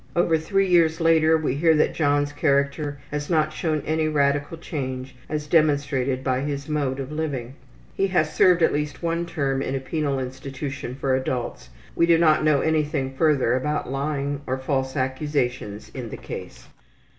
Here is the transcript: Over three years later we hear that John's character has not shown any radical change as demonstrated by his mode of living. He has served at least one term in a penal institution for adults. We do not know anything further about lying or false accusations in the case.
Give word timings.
Over 0.15 0.35
three 0.35 0.65
years 0.67 0.99
later 0.99 1.37
we 1.37 1.53
hear 1.53 1.75
that 1.75 1.93
John's 1.93 2.33
character 2.33 2.97
has 3.11 3.29
not 3.29 3.53
shown 3.53 3.83
any 3.85 4.07
radical 4.07 4.57
change 4.57 5.15
as 5.29 5.45
demonstrated 5.45 6.23
by 6.23 6.39
his 6.39 6.67
mode 6.67 6.99
of 6.99 7.11
living. 7.11 7.53
He 7.93 8.07
has 8.07 8.33
served 8.33 8.63
at 8.63 8.73
least 8.73 9.03
one 9.03 9.27
term 9.27 9.61
in 9.61 9.75
a 9.75 9.79
penal 9.79 10.17
institution 10.17 10.95
for 10.95 11.13
adults. 11.15 11.69
We 11.95 12.07
do 12.07 12.17
not 12.17 12.43
know 12.43 12.61
anything 12.61 13.13
further 13.13 13.53
about 13.55 13.91
lying 13.91 14.41
or 14.47 14.57
false 14.57 14.95
accusations 14.97 15.89
in 15.93 16.09
the 16.09 16.17
case. 16.17 16.67